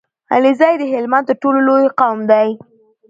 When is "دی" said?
2.31-2.49